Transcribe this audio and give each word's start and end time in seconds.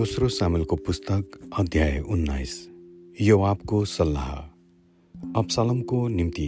दोस्रो 0.00 0.28
सामेलको 0.28 0.76
पुस्तक 0.76 1.50
अध्याय 1.58 1.98
उन्नाइस। 2.00 2.52
योआबको 3.20 3.84
सल्लाह। 3.84 4.30
अप्सलमको 5.36 6.08
निम्ति 6.08 6.46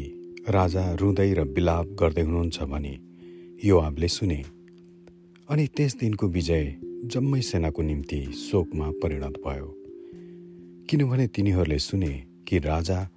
राजा 0.48 0.84
रुँदै 0.94 1.32
र 1.32 1.44
बिलाप 1.44 1.86
गर्दै 2.00 2.22
हुनुहुन्छ 2.22 2.62
भने 2.62 2.94
योआबले 3.64 4.08
सुने 4.08 4.40
अनि 5.50 5.66
त्यस 5.66 5.96
दिनको 6.00 6.28
विजय 6.28 6.64
जम्मै 7.04 7.40
सेनाको 7.40 7.82
निम्ति 7.82 8.20
शोकमा 8.40 8.90
परिणत 8.90 9.36
भयो। 9.44 9.68
किनभने 10.90 11.26
तिनीहरूले 11.26 11.78
सुने 11.78 12.12
कि 12.48 12.58
राजा 12.58 13.08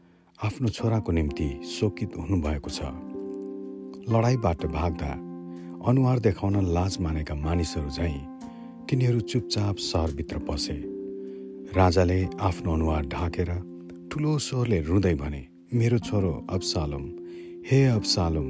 आफ्नो 0.43 0.67
छोराको 0.67 1.11
निम्ति 1.11 1.49
शोकित 1.79 2.11
हुनुभएको 2.17 2.69
छ। 2.69 2.79
लडाइँबाट 4.11 4.65
भाग्दा 4.65 5.11
अनुहार 5.87 6.19
देखाउन 6.19 6.65
लाज 6.65 6.97
मानेका 6.99 7.35
मानिसहरू 7.35 7.89
झैँ 7.89 8.34
तिनीहरू 8.89 9.19
चुपचाप 9.19 9.75
सहरभित्र 9.75 10.37
पसे। 10.37 10.73
राजाले 11.75 12.17
आफ्नो 12.39 12.73
अनुहार 12.73 13.05
ढाकेर 13.05 13.49
ठुलो 14.11 14.37
स्वरले 14.37 14.81
रुँदै 14.81 15.13
भने 15.15 15.41
मेरो 15.73 15.97
छोरो 15.97 16.33
अब्सालम 16.49 17.05
हे 17.69 17.79
अब्सालम 17.85 18.47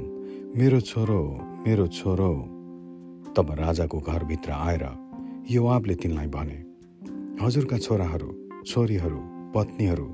मेरो 0.58 0.80
छोरो 0.80 1.20
मेरो 1.66 1.86
छोरो। 1.88 2.32
तब 3.36 3.54
राजाको 3.58 3.98
घरभित्र 4.00 4.50
आएर 4.50 4.84
युवाबले 5.50 5.94
तिनलाई 5.94 6.26
भने 6.26 6.58
हजुरका 7.44 7.78
छोराहरू 7.78 8.30
छोरीहरू 8.66 9.20
पत्नीहरू 9.54 10.08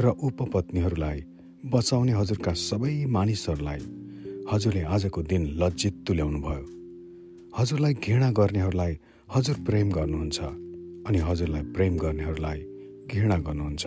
र 0.00 0.14
उपपत्नीहरूलाई 0.22 1.18
बचाउने 1.66 2.12
हजुरका 2.12 2.52
सबै 2.68 2.94
मानिसहरूलाई 3.16 3.80
हजुरले 4.52 4.82
आजको 4.94 5.22
दिन 5.22 5.42
लज्जित 5.60 6.04
तुल्याउनु 6.06 6.38
भयो 6.38 6.64
हजुरलाई 7.58 7.94
घृणा 7.94 8.30
गर्नेहरूलाई 8.30 8.94
हजुर 9.34 9.56
प्रेम 9.60 9.90
गर्नुहुन्छ 9.92 10.38
अनि 11.08 11.18
हजुरलाई 11.18 11.62
प्रेम 11.76 11.96
गर्नेहरूलाई 11.96 12.60
घृणा 13.12 13.36
गर्नुहुन्छ। 13.38 13.84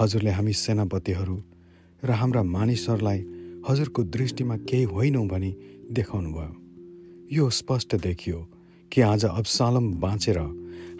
हजुरले 0.00 0.30
हामी 0.30 0.52
सेनापतिहरू 0.52 1.36
र 2.02 2.10
हाम्रा 2.10 2.42
मानिसहरूलाई 2.42 3.20
हजुरको 3.68 4.02
दृष्टिमा 4.16 4.56
केही 4.66 4.84
होइनौँ 4.94 5.26
भनी 5.28 5.50
देखाउनु 5.94 6.30
भयो 6.32 6.52
यो 7.32 7.48
स्पष्ट 7.60 7.96
देखियो 8.02 8.38
कि 8.92 9.00
आज 9.12 9.24
अब्सालम 9.24 9.86
बाँचेर 10.02 10.38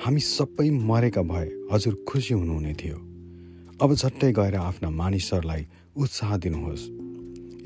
हामी 0.05 0.21
सबै 0.21 0.71
मरेका 0.71 1.23
भए 1.23 1.49
हजुर 1.73 1.95
खुसी 2.09 2.35
हुनुहुने 2.35 2.75
थियो। 2.79 2.99
अब 3.83 3.95
झट्टै 3.95 4.33
गएर 4.33 4.55
आफ्ना 4.71 4.91
मानिसहरूलाई 5.03 5.67
उत्साह 5.97 6.37
दिनुहोस्। 6.39 6.91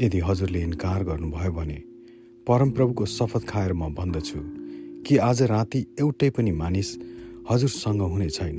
यदि 0.01 0.19
हजुरले 0.25 0.61
इन्कार 0.63 1.05
गर्नुभयो 1.05 1.53
भने 1.53 1.79
परमप्रभुको 2.47 3.05
शपथ 3.19 3.45
खाएर 3.49 3.73
म 3.73 3.95
भन्दछु 3.95 4.41
कि 5.07 5.17
आज 5.17 5.43
राति 5.43 5.87
एउटै 6.01 6.31
पनि 6.31 6.51
मानिस 6.51 6.89
हजुरसँग 7.51 8.01
हुने 8.03 8.29
छैन। 8.29 8.59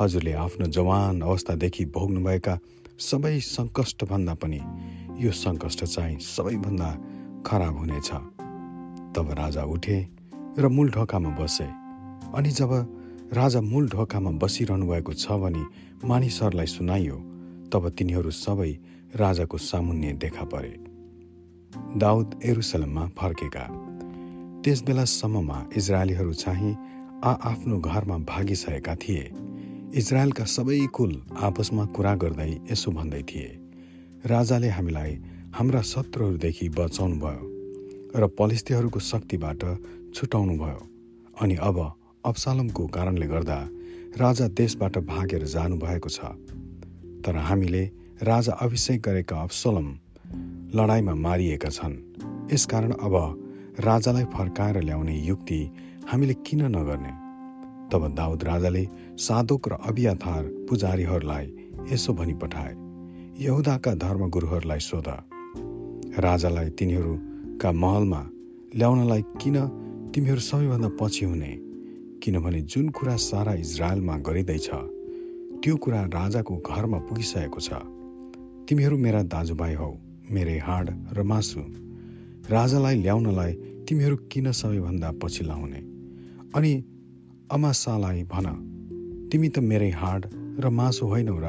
हजुरले 0.00 0.32
आफ्नो 0.32 0.66
जवान 0.66 1.20
अवस्थादेखि 1.20 1.84
भोग्नुभएका 1.96 2.58
सबै 3.00 3.40
सङ्कष्टभन्दा 3.40 4.34
पनि 4.34 4.60
यो 5.24 5.32
सङ्कष्ट 5.32 5.84
चाहिँ 5.84 6.18
सबैभन्दा 6.20 6.90
खराब 7.46 7.76
हुनेछ। 7.78 8.10
तब 9.16 9.32
राजा 9.32 9.64
उठे 9.64 9.96
र 10.58 10.68
मूल 10.68 10.90
ढोकामा 10.90 11.30
बसे 11.40 11.68
अनि 12.36 12.50
जब 12.50 12.72
राजा 13.32 13.60
मूल 13.60 13.88
ढोकामा 13.88 14.30
बसिरहनु 14.36 14.86
भएको 14.86 15.12
छ 15.14 15.40
भने 15.40 15.64
मानिसहरूलाई 16.04 16.66
सुनाइयो 16.66 17.16
तब 17.72 17.88
तिनीहरू 17.96 18.30
सबै 18.44 18.70
राजाको 19.16 19.56
सामुन्य 19.58 20.12
देखा 20.20 20.44
परे। 20.44 20.76
दाउद 21.96 22.40
एरुसलममा 22.44 23.04
फर्केका। 23.18 23.64
त्यस 24.66 24.82
बेलासम्ममा 24.82 25.58
इजरायलीहरू 25.76 26.32
चाहिँ 26.34 26.74
आ 27.22 27.32
आफ्नो 27.50 27.76
घरमा 27.78 28.16
भागिसकेका 28.26 28.94
थिए। 28.94 29.30
इजरायलका 29.94 30.44
सबै 30.44 30.78
कुल 30.90 31.12
आपसमा 31.38 31.84
कुरा 31.94 32.14
गर्दै 32.22 32.50
यसो 32.70 32.90
भन्दै 32.90 33.22
थिए 33.30 33.50
राजाले 34.26 34.68
हामीलाई 34.68 35.12
हाम्रा 35.54 35.82
शत्रुहरूदेखि 35.92 36.68
बचाउनु 36.68 37.16
भयो 37.22 37.44
र 38.18 38.26
पलिस्थीहरूको 38.38 39.00
शक्तिबाट 39.10 39.62
छुटाउनु 40.14 40.58
भयो 40.58 40.82
अनि 41.40 41.54
अब 41.62 41.78
अब्सालमको 42.26 42.86
कारणले 42.86 43.26
गर्दा 43.26 43.58
राजा 44.18 44.46
देशबाट 44.50 44.98
भागेर 45.06 45.46
जानुभएको 45.46 46.10
छ। 46.10 46.18
तर 47.22 47.34
हामीले 47.38 47.84
राजा 48.18 48.52
अभिषेक 48.66 48.98
गरेका 49.00 49.36
अब्सलम 49.46 49.88
लडाइँमा 50.74 51.14
मारिएका 51.14 51.70
छन्। 51.70 51.94
यसकारण 52.52 52.92
अब 53.06 53.45
राजालाई 53.80 54.24
फर्काएर 54.24 54.80
ल्याउने 54.80 55.14
युक्ति 55.20 55.70
हामीले 56.10 56.34
किन 56.34 56.62
नगर्ने? 56.76 57.12
तब 57.92 58.14
दाउद 58.14 58.44
राजाले 58.44 58.88
साधुक 59.18 59.68
र 59.68 59.72
अभियाथार 59.72 60.42
पुजारीहरूलाई 60.68 61.46
यसो 61.92 62.12
भनी 62.14 62.34
पठाए 62.34 62.74
यहुदाका 63.44 63.94
धर्मगुरुहरूलाई 63.94 64.80
सोध। 64.80 65.08
राजालाई 66.18 66.70
तिनीहरूका 66.70 67.72
महलमा 67.72 68.22
ल्याउनलाई 68.76 69.22
किन 69.22 69.56
तिमीहरू 70.14 70.40
सबैभन्दा 70.40 70.88
पछि 71.00 71.24
हुने? 71.24 71.52
किनभने 72.22 72.60
जुन 72.60 72.88
कुरा 72.88 73.16
सारा 73.16 73.54
इजरायलमा 73.54 74.16
गरिँदैछ 74.18 74.68
त्यो 75.62 75.76
कुरा 75.76 76.00
राजाको 76.02 76.56
घरमा 76.56 76.98
पुगिसकेको 76.98 77.60
छ। 77.60 77.70
तिमीहरू 78.68 78.96
मेरा 78.98 79.22
दाजुभाइ 79.22 79.74
हौ 79.74 79.92
मेरै 80.30 80.58
हाड 80.58 80.86
र 81.12 81.22
मासु। 81.22 81.85
राजालाई 82.50 82.96
ल्याउनलाई 83.02 83.52
तिमीहरू 83.88 84.16
किन 84.32 84.50
सबैभन्दा 84.52 85.10
पछि 85.22 85.44
लाउने 85.44 85.80
अनि 86.54 86.72
अमासालाई 87.50 88.22
भन 88.32 88.46
तिमी 89.32 89.48
त 89.48 89.58
मेरै 89.70 89.90
हाड 89.90 90.26
र 90.62 90.68
मासु 90.70 91.06
होइनौ 91.06 91.38
र 91.44 91.46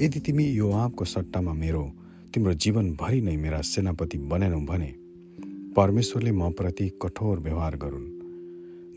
यदि 0.00 0.20
तिमी 0.26 0.44
यो 0.60 0.70
आपको 0.84 1.04
सट्टामा 1.04 1.52
मेरो 1.52 1.84
तिम्रो 2.32 2.54
जीवनभरि 2.64 3.20
नै 3.20 3.36
मेरा 3.36 3.60
सेनापति 3.72 4.18
बनेनौ 4.30 4.60
भने 4.70 4.90
परमेश्वरले 5.76 6.32
म 6.32 6.50
प्रति 6.58 6.86
कठोर 7.02 7.36
व्यवहार 7.40 7.76
गरून्। 7.76 8.08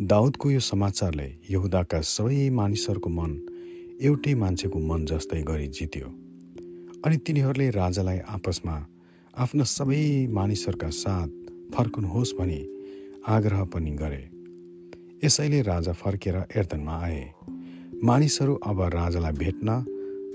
दाउदको 0.08 0.52
यो 0.52 0.60
समाचारले 0.72 1.28
यहुदाका 1.50 2.02
सबै 2.14 2.50
मानिसहरूको 2.62 3.10
मन 3.10 3.32
एउटै 4.02 4.34
मान्छेको 4.36 4.80
मन 4.80 5.06
जस्तै 5.12 5.44
गरी 5.52 5.68
जित्यो। 5.68 6.08
अनि 7.06 7.18
तिनीहरूले 7.26 7.70
राजालाई 7.82 8.20
आपसमा 8.36 8.76
आफ्ना 9.34 9.64
सबै 9.64 10.28
मानिसहरूका 10.30 10.90
साथ 10.90 11.30
फर्कनुहोस् 11.74 12.34
भनी 12.40 12.58
आग्रह 13.28 13.64
पनि 13.66 13.92
गरे। 13.92 14.22
यसैले 15.24 15.62
राजा 15.62 15.94
फर्केर 15.94 16.36
एर्दनमा 16.56 16.98
आए। 16.98 17.24
मानिसहरू 18.04 18.54
अब 18.66 18.82
राजालाई 18.82 19.32
भेट्न 19.32 19.70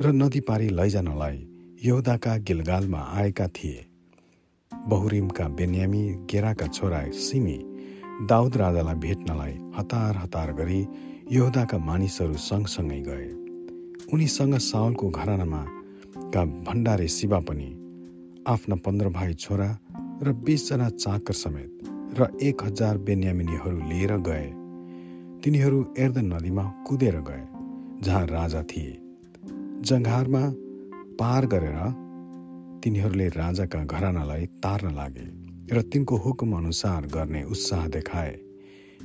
र 0.02 0.12
नदी 0.12 0.40
पारी 0.40 0.68
लैजानलाई 0.68 1.38
यौदाका 1.84 2.36
गिलगालमा 2.42 3.06
आएका 3.14 3.48
थिए। 3.48 3.86
बहुरिमका 4.72 5.48
बेन्यामी 5.48 6.02
गेराका 6.30 6.66
छोरा 6.66 7.02
सिमी 7.22 7.58
दाउद 8.26 8.56
राजालाई 8.56 8.94
भेट्नलाई 8.98 9.54
हतार 9.78 10.16
हतार 10.16 10.52
गरी 10.52 10.80
यहुदाका 11.32 11.78
मानिसहरू 11.78 12.36
सँगसँगै 12.50 13.00
गए। 13.00 13.28
उनीसँग 14.12 14.58
साउलको 14.58 15.10
घरानामा 15.10 15.66
का 16.34 16.44
भण्डारे 16.44 17.08
शिवा 17.08 17.40
पनि 17.40 17.74
आफ्ना 18.48 18.76
पन्ध्र 18.76 19.08
भाइ 19.08 19.34
छोरा 19.34 19.66
र 20.22 20.32
बिसजना 20.44 20.88
चाकर 20.90 21.34
समेत 21.34 22.18
र 22.18 22.26
एक 22.42 22.62
हजार 22.64 22.98
बेन्यामिनीहरू 22.98 23.78
लिएर 23.88 24.12
गए। 24.28 24.46
तिनीहरू 25.44 25.80
एर्दन 25.98 26.32
नदीमा 26.32 26.62
कुदेर 26.86 27.16
गए 27.20 27.42
जहाँ 28.02 28.24
राजा 28.26 28.62
थिए। 28.62 28.94
जङ्घारमा 29.84 30.40
पार 31.20 31.46
गरेर 31.46 31.76
तिनीहरूले 32.84 33.28
राजाका 33.28 33.82
घरानालाई 33.84 34.46
तार्न 34.64 34.94
लागे 34.96 35.26
र 35.72 35.82
तिनको 35.82 36.16
हुकुम 36.16 36.56
अनुसार 36.56 37.06
गर्ने 37.06 37.42
उत्साह 37.44 37.88
देखाए। 37.88 38.32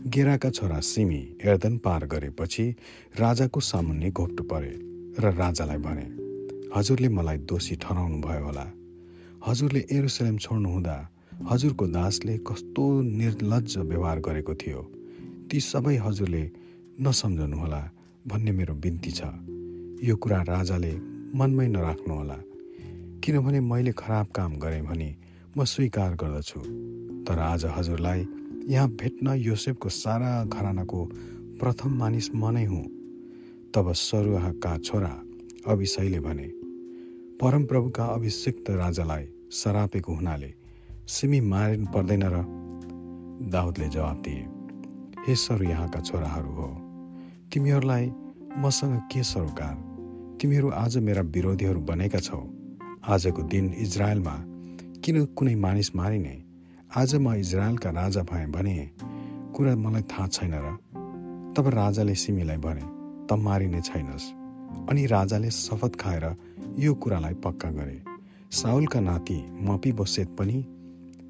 गेराका 0.08 0.50
छोरा 0.50 0.80
सिमी 0.92 1.22
एर्दन 1.44 1.78
पार 1.78 2.06
गरेपछि 2.06 2.66
राजाको 3.20 3.60
सामुन्ने 3.62 4.12
घोप्टो 4.12 4.44
परे 4.44 4.72
र 5.20 5.34
राजालाई 5.36 5.84
भने 5.88 6.08
हजुरले 6.76 7.10
मलाई 7.10 7.38
दोषी 7.52 7.76
ठहराउनु 7.76 8.22
भयो 8.22 8.46
होला। 8.46 8.66
हजुरले 9.48 9.80
एरुसलेम 9.92 10.38
छोड्नुहुँदा 10.38 10.96
हजुरको 11.50 11.88
दासले 11.88 12.38
कस्तो 12.48 12.84
निर्लज 13.02 13.78
व्यवहार 13.78 14.20
गरेको 14.20 14.54
थियो। 14.56 14.82
ती 15.52 15.60
सबै 15.60 15.96
हजुरले 15.98 16.44
नसम्झनुहोला 17.02 17.82
भन्ने 18.28 18.52
मेरो 18.52 18.74
बिन्ती 18.74 19.12
छ। 19.12 19.22
यो 20.04 20.16
कुरा 20.16 20.42
राजाले 20.42 20.94
मनमै 21.36 21.68
नराख्नुहोला। 21.68 22.38
किनभने 23.20 23.60
मैले 23.60 23.92
खराब 23.92 24.28
काम 24.28 24.56
गरेँ 24.56 24.82
भने 24.82 25.10
म 25.58 25.64
स्वीकार 25.64 26.16
गर्दछु। 26.16 26.60
तर 27.28 27.40
आज 27.40 27.66
हजुरलाई 27.66 28.26
यहाँ 28.70 28.90
भेट्न 28.90 29.28
योसेफको 29.28 29.90
सारा 29.90 30.32
घरानाको 30.46 31.06
प्रथम 31.60 31.92
मानिस 32.00 32.36
म 32.36 32.56
नै 32.56 32.66
हुँ। 32.66 32.86
तब 33.76 33.92
सरुवाका 33.92 34.78
छोरा 34.78 35.14
अभिषयले 35.68 36.20
भने 36.20 36.48
परमप्रभुका 37.42 38.06
अभिषिक्त 38.06 38.70
राजालाई 38.70 39.26
सरापेको 39.54 40.14
हुनाले 40.14 40.52
सिमी 41.08 41.40
मारिनु 41.42 41.86
पर्दैन 41.94 42.24
र 42.26 42.38
दाउदले 43.50 43.88
जवाब 43.90 44.22
दिए 44.22 44.44
हे 45.28 45.36
सर 45.36 45.64
यहाँका 45.64 46.00
छोराहरू 46.00 46.52
हो। 46.52 46.68
तिमीहरूलाई 47.54 48.06
मसँग 48.58 48.96
के 49.12 49.24
सरोकार 49.24 49.76
तिमीहरू 50.42 50.70
आज 50.74 50.98
मेरा 50.98 51.22
विरोधीहरू 51.30 51.80
बनेका 51.80 52.20
छौ। 52.20 52.40
आजको 53.06 53.42
दिन 53.44 53.74
इजरायलमा 53.78 54.36
किन 55.04 55.26
कुनै 55.38 55.56
मानिस 55.56 55.96
मारिने? 55.96 56.36
आज 56.96 57.16
म 57.16 57.34
इजरायलका 57.36 57.90
राजा 57.90 58.22
भएँ 58.24 58.48
भने 58.48 58.78
कुरा 59.56 59.76
मलाई 59.76 60.02
थाहा 60.12 60.28
छैन 60.28 60.54
र। 60.54 60.68
तब 61.54 61.68
राजाले 61.68 62.16
सिमीलाई 62.16 62.58
भने 62.58 62.86
त 63.28 63.38
मारिने 63.40 63.82
छैनस् 63.82 64.26
अनि 64.90 65.06
राजाले 65.06 65.50
शपथ 65.52 65.96
खाएर 65.96 66.26
यो 66.80 66.94
कुरालाई 66.94 67.34
पक्का 67.46 67.70
गरे। 67.72 68.13
साउलका 68.54 69.00
नाति 69.00 69.36
मपी 69.62 69.92
बसेत 69.92 70.36
पनि 70.40 70.58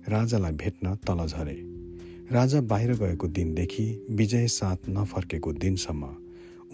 राजालाई 0.10 0.52
भेट्न 0.52 0.94
तल 1.08 1.26
झरे। 1.26 1.56
राजा 2.32 2.60
बाहिर 2.62 2.92
गएको 2.94 3.28
दिनदेखि 3.28 3.86
विजय 4.12 4.48
साथ 4.48 4.90
नफर्केको 4.90 5.54
दिनसम्म 5.54 6.10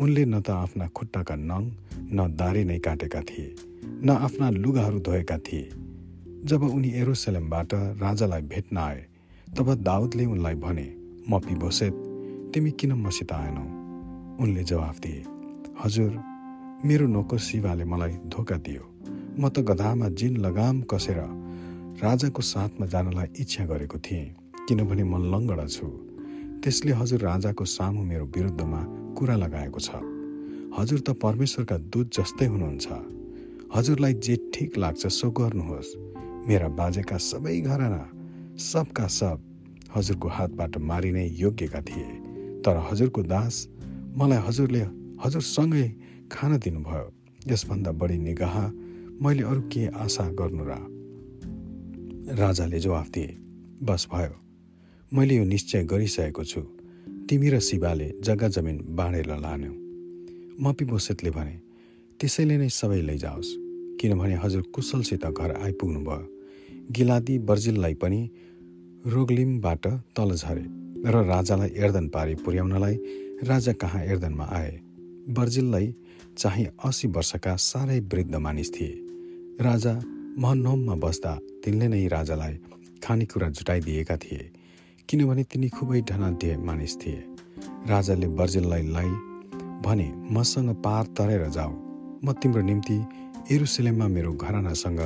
उनले 0.02 0.24
न 0.26 0.42
त 0.42 0.50
आफ्ना 0.50 0.88
खुट्टाका 0.88 1.36
नङ 1.36 1.70
न 2.14 2.28
दारी 2.36 2.64
नै 2.66 2.80
काटेका 2.80 3.22
थिए 3.22 3.54
न 4.04 4.10
आफ्ना 4.10 4.50
लुगाहरू 4.50 5.00
धोएका 5.00 5.38
थिए। 5.38 5.70
जब 6.46 6.64
उनी 6.64 6.90
एरोसेलमबाट 7.02 7.74
राजालाई 8.02 8.42
भेट्न 8.50 8.78
आए 8.80 9.06
तब 9.58 9.74
दाउदले 9.84 10.26
उनलाई 10.26 10.56
भने 10.66 10.88
म 11.30 11.40
पिबोसेत 11.46 11.94
तिमी 12.54 12.72
किन 12.72 12.94
मसित 13.06 13.32
आएनौ? 13.32 13.66
उनले 14.42 14.64
जवाफ 14.64 15.00
दिए 15.00 15.24
हजुर 15.84 16.12
मेरो 16.86 17.08
नोकर 17.08 17.38
शिवाले 17.38 17.86
मलाई 17.86 18.14
धोका 18.34 18.58
दियो। 18.58 18.84
म 19.40 19.48
त 19.50 19.60
गधामा 19.64 20.08
जिन 20.20 20.34
लगाम 20.38 20.82
कसेर 20.92 21.20
राजाको 22.04 22.42
साथमा 22.44 22.86
जानलाई 22.86 23.28
इच्छा 23.40 23.64
गरेको 23.66 23.98
थिएँ 24.06 24.26
किनभने 24.68 25.04
म 25.04 25.16
लङ्गडा 25.32 25.66
छु। 25.76 25.88
त्यसले 26.60 26.92
हजुर 26.92 27.20
राजाको 27.24 27.66
सामु 27.66 28.04
मेरो 28.04 28.26
विरुद्धमा 28.36 28.82
कुरा 29.18 29.36
लगाएको 29.36 29.80
छ। 29.80 29.90
हजुर 30.78 31.00
त 31.00 31.16
परमेश्वरका 31.24 31.78
दूत 31.88 32.08
जस्तै 32.18 32.46
हुनुहुन्छ। 32.52 32.88
हजुरलाई 33.76 34.14
जे 34.26 34.36
ठिक 34.54 34.78
लाग्छ 34.78 35.08
सो 35.08 35.32
गर्नुहोस्। 35.32 35.90
मेरा 36.48 36.68
बाजेका 36.80 37.18
सबै 37.30 37.56
घराना 37.64 38.04
सबका 38.60 39.08
सब 39.20 39.38
हजुरको 39.96 40.28
हातबाट 40.28 40.78
मारिने 40.90 41.26
योग्यका 41.44 41.82
थिए। 41.88 42.10
तर 42.64 42.76
हजुरको 42.92 43.22
दास 43.24 43.56
मलाई 44.20 44.40
हजुरले 44.48 44.84
हजुरसँगै 45.24 45.88
खान 46.28 46.52
दिनुभयो। 46.60 47.08
यसभन्दा 47.48 47.92
बढी 48.00 48.18
निगाह 48.28 48.56
मैले 49.22 49.44
अरू 49.44 49.62
के 49.62 49.88
आशा 49.88 50.24
गर्नु 50.32 50.64
र 50.64 50.72
राजाले 52.40 52.80
जवाफ 52.80 53.10
दिए? 53.10 53.28
बस 53.84 54.08
भयो। 54.14 54.36
मैले 55.14 55.36
यो 55.36 55.44
निश्चय 55.44 55.84
गरिसकेको 55.84 56.44
छु। 56.44 56.62
तिमी 57.30 57.50
र 57.50 57.60
शिवाले 57.60 58.14
जग्गा 58.24 58.48
जमिन 58.48 58.78
बाँडेर 58.90 59.26
लान्यौ। 59.26 59.74
म 60.62 60.74
पिबोसेतले 60.74 61.32
भने 61.32 61.56
त्यसैले 62.20 62.58
नै 62.58 62.70
सबै 62.70 63.02
लैजाओस्। 63.02 63.50
किनभने 64.00 64.36
हजुर 64.36 64.62
कुशलसित 64.62 65.26
घर 65.26 65.52
आइपुग्नु 65.52 66.00
भयो 66.00 66.28
गिलादी 66.92 67.40
बर्जिललाई 67.40 67.94
पनि 67.94 68.22
रोगलिमबाट 69.06 69.88
तल 69.88 70.32
झरे 70.36 70.66
र 71.12 71.26
राजालाई 71.28 71.70
एर्दन 71.76 72.08
पारी 72.08 72.36
पुर्याउनलाई 72.36 72.96
राजा 73.44 73.74
कहाँ 73.74 74.04
एर्दनमा 74.04 74.46
आए? 74.46 74.80
बर्जिललाई 75.30 75.96
चाहिँ 76.38 76.68
असी 76.86 77.08
वर्षका 77.08 77.56
साह्रै 77.56 78.00
वृद्ध 78.00 78.36
मानिस 78.36 78.74
थिए। 78.74 79.09
राजा 79.62 79.92
महनोममा 80.40 80.96
बस्दा 80.96 81.32
तिनले 81.64 81.88
नै 81.92 82.08
राजालाई 82.08 82.54
खानेकुरा 83.04 83.48
जुटाइदिएका 83.52 84.16
थिए 84.18 84.44
किनभने 85.10 85.44
तिनी 85.52 85.68
खुबै 85.76 86.00
ढनाढ्य 86.10 86.56
मानिस 86.68 86.94
थिए। 87.02 87.20
राजाले 87.92 88.28
बर्जेललाई 88.40 88.84
लाई 88.96 89.12
भने 89.84 90.08
मसँग 90.32 90.70
पार 90.80 91.04
तरेर 91.12 91.44
जाऊ। 91.52 91.74
म 92.24 92.32
तिम्रो 92.40 92.62
निम्ति 92.70 92.98
एरुसलेममा 93.52 94.08
मेरो 94.08 94.32
घरानासँग 94.34 95.02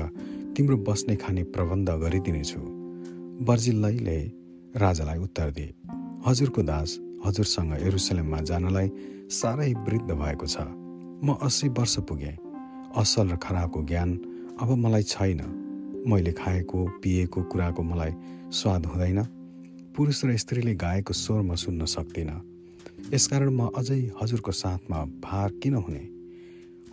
तिम्रो 0.53 0.77
बस्ने 0.85 1.15
खाने 1.17 1.43
प्रबन्ध 1.49 1.89
गरिदिनेछु। 2.03 2.61
बर्जिल्लैले 3.47 4.19
राजालाई 4.75 5.17
उत्तर 5.25 5.49
दिए 5.57 5.73
हजुरको 6.27 6.61
दास 6.61 6.89
हजुरसँग 7.25 7.73
एरुसलेममा 7.81 8.39
जानलाई 8.49 8.87
साह्रै 9.33 9.71
वृद्ध 9.81 10.09
भएको 10.13 10.45
छ। 10.45 10.57
म 11.25 11.41
अस्सी 11.41 11.67
वर्ष 11.73 11.95
पुगेँ। 12.05 12.37
असल 13.01 13.27
र 13.33 13.35
खराबको 13.41 13.81
ज्ञान 13.89 14.09
अब 14.61 14.69
मलाई 14.77 15.03
छैन। 15.03 15.41
मैले 16.07 16.31
खाएको 16.31 16.85
पिएको 17.03 17.43
कुराको 17.43 17.83
मलाई 17.83 18.11
स्वाद 18.51 18.85
हुँदैन। 18.85 19.23
पुरुष 19.95 20.25
र 20.25 20.37
स्त्रीले 20.37 20.75
गाएको 20.75 21.13
स्वर 21.13 21.41
म 21.41 21.55
सुन्न 21.55 21.85
सक्दिनँ। 21.85 22.41
यसकारण 23.13 23.49
म 23.49 23.69
अझै 23.77 24.11
हजुरको 24.21 24.51
साथमा 24.51 25.05
भार 25.05 25.51
किन 25.51 25.75
हुने? 25.75 26.03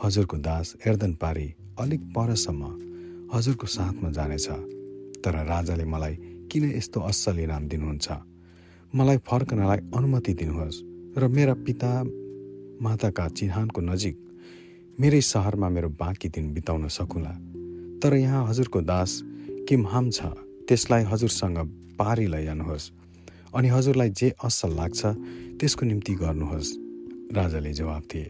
हजुरको 0.04 0.36
दास 0.36 0.76
एर्दन 0.86 1.14
पारी 1.14 1.54
अलिक 1.78 2.00
परसम्म 2.00 2.62
हजुरको 3.34 3.66
साथमा 3.66 4.10
जानेछ। 4.10 4.48
तर 5.20 5.34
राजाले 5.44 5.84
मलाई 5.84 6.14
किन 6.52 6.64
यस्तो 6.76 7.00
असल 7.00 7.38
इनाम 7.38 7.68
दिनुहुन्छ? 7.68 8.08
मलाई 8.94 9.16
फर्कनलाई 9.16 9.78
अनुमति 9.96 10.34
दिनुहोस् 10.34 10.82
र 11.18 11.28
मेरा 11.28 11.54
पिता 11.54 11.92
माताका 12.82 13.28
चिहानको 13.28 13.80
नजिक 13.80 14.29
मेरै 15.00 15.20
सहरमा 15.20 15.68
मेरो 15.68 15.88
बाँकी 15.96 16.28
दिन 16.28 16.52
बिताउन 16.52 16.88
सकुला। 16.88 17.32
तर 18.04 18.14
यहाँ 18.14 18.44
हजुरको 18.48 18.80
दास 18.84 19.10
किमहाम 19.68 20.10
छ 20.10 20.20
त्यसलाई 20.68 21.02
हजुरसँग 21.08 21.58
पारी 21.96 22.26
लैजानुहोस्। 22.26 22.84
अनि 23.56 23.68
हजुरलाई 23.68 24.10
जे 24.10 24.28
असल 24.44 24.70
लाग्छ 24.76 25.00
त्यसको 25.56 25.86
निम्ति 25.86 26.14
गर्नुहोस्। 26.20 26.68
राजाले 27.32 27.72
जवाब 27.72 28.02
दिए। 28.12 28.28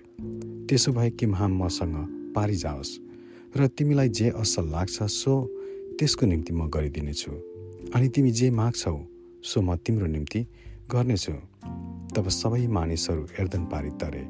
त्यसो 0.70 0.92
भए 0.92 1.10
किमहाम 1.10 1.52
मसँग 1.58 1.96
पारी 2.38 2.56
जाओस्। 2.56 2.90
र 3.58 3.66
तिमीलाई 3.66 4.08
जे 4.08 4.30
असल 4.30 4.70
लाग्छ 4.70 5.02
सो 5.10 5.34
त्यसको 5.98 6.26
निम्ति 6.26 6.52
म 6.54 6.70
गरिदिनेछु। 6.70 7.32
अनि 7.94 8.08
तिमी 8.14 8.30
जे 8.30 8.50
माग्छौ 8.50 8.96
सो 9.42 9.58
म 9.58 9.74
तिम्रो 9.74 10.06
निम्ति 10.06 10.46
गर्नेछु। 10.86 11.34
तब 12.14 12.28
सबै 12.30 12.66
मानिसहरू 12.66 13.22
एर्दन 13.42 13.62
पारी 13.66 13.90
तरे 13.98 14.24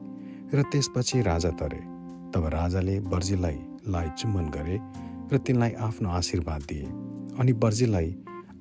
र 0.56 0.58
त्यसपछि 0.72 1.20
राजा 1.20 1.52
तरे। 1.60 1.99
तब 2.34 2.46
राजाले 2.54 2.98
बर्जीलाई 3.12 3.58
लाई 3.88 4.08
चुम्बन 4.18 4.46
गरे 4.56 4.76
र 5.32 5.38
तिनलाई 5.46 5.72
आफ्नो 5.86 6.08
आशीर्वाद 6.10 6.62
दिए 6.68 6.86
अनि 7.40 7.52
बर्जीलाई 7.62 8.14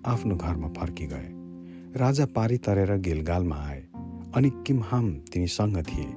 आफ्नो 0.06 0.36
घरमा 0.36 0.68
फर्किगए 0.78 1.28
राजा 1.96 2.26
पारी 2.36 2.58
तरेर 2.58 2.96
गिलगालमा 2.98 3.56
आए 3.68 3.82
अनि 4.36 4.50
किमहाम 4.68 5.06
तिनीसँग 5.34 5.78
थिए। 5.84 6.10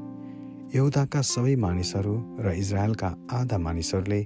यहुदाका 0.75 1.21
सबै 1.21 1.55
मानिसहरू 1.57 2.15
र 2.41 2.53
इजरायलका 2.57 3.09
आधा 3.33 3.59
मानिसहरूले 3.59 4.21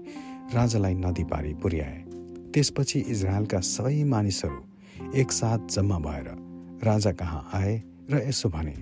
राजालाई 0.54 0.94
नदी 0.94 1.24
पारी 1.24 1.52
पुर्याए। 1.62 1.98
त्यसपछि 2.54 2.98
इजरायलका 3.14 3.60
सबै 3.66 4.02
मानिसहरू 4.04 5.12
एकसाथ 5.20 5.58
जम्मा 5.74 5.98
भएर 5.98 6.28
राजा 6.84 7.12
कहाँ 7.12 7.42
आए 7.54 7.74
र 8.10 8.22
यसो 8.28 8.48
भने 8.48 8.74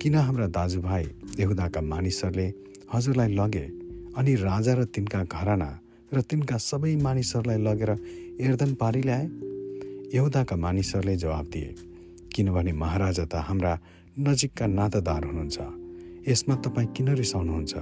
किन 0.00 0.14
हाम्रा 0.14 0.46
दाजुभाइ 0.56 1.04
यहुदाका 1.40 1.80
मानिसहरूले 1.92 2.48
हजुरलाई 2.94 3.34
लगे 3.34 3.66
अनि 4.16 4.34
राजा 4.34 4.74
र 4.74 4.84
तिनका 4.84 5.22
घराना 5.24 5.70
र 6.12 6.20
तिनका 6.20 6.56
सबै 6.56 6.96
मानिसहरूलाई 6.96 7.58
लगेर 7.58 7.90
एर्दन 8.40 8.74
पारी 8.74 9.02
ल्याए। 9.02 9.26
यहुदाका 10.14 10.56
मानिसहरूले 10.56 11.16
जवाब 11.16 11.46
दिए 11.52 11.74
किनभने 12.34 12.72
महाराजा 12.72 13.24
त 13.24 13.34
हाम्रा 13.48 13.72
नजिकका 14.18 14.66
नातादार 14.66 15.24
हुनुहुन्छ। 15.24 15.58
यसमा 16.28 16.54
तपाईँ 16.64 16.92
किन 16.96 17.08
रिसाउनुहुन्छ? 17.14 17.74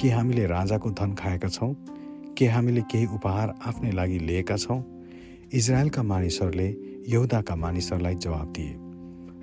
के 0.00 0.08
हामीले 0.10 0.46
राजाको 0.46 0.90
धन 0.90 1.12
खाएका 1.14 1.48
छौँ? 1.48 1.72
के 2.38 2.46
हामीले 2.46 2.82
केही 2.90 3.06
उपहार 3.06 3.54
आफ्नै 3.66 3.90
लागि 3.92 4.18
लिएका 4.18 4.56
छौँ? 4.56 4.80
इजरायलका 5.54 6.02
मानिसहरूले 6.02 6.68
यहुदाका 7.08 7.54
मानिसहरूलाई 7.56 8.14
जवाब 8.14 8.52
दिए 8.52 8.74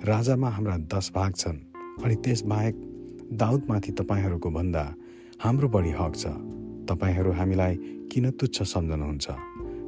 राजामा 0.04 0.48
हाम्रा 0.48 0.76
दस 0.92 1.10
भाग 1.14 1.32
छन् 1.34 1.58
अनि 2.04 2.14
त्यसबाहेक 2.14 2.89
दाउदमाथि 3.32 3.92
तपाईँहरूको 3.92 4.50
भन्दा 4.50 4.94
हाम्रो 5.42 5.68
बढी 5.68 5.90
हक 5.90 6.16
छ। 6.16 6.26
तपाईँहरू 6.90 7.32
हामीलाई 7.32 7.76
किन 8.12 8.30
तुच्छ 8.30 8.62
सम्झनुहुन्छ? 8.62 9.26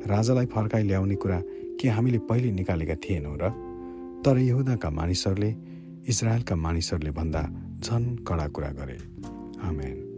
राजालाई 0.07 0.47
फर्काइ 0.47 0.83
ल्याउने 0.83 1.15
कुरा 1.15 1.43
के 1.81 1.89
हामीले 1.89 2.19
पहिले 2.19 2.53
निकालेका 2.53 2.95
थिएनौँ 2.95 3.37
र? 3.41 3.51
तर 4.25 4.39
यहुदाका 4.39 4.91
मानिसहरूले 4.91 5.57
इजरायलका 6.09 6.57
मानिसहरूले 6.57 7.11
भन्दा 7.11 7.43
झन 7.81 8.25
कडा 8.29 8.49
कुरा 8.49 8.69
गरे। 8.69 8.99
आमेन। 9.69 10.12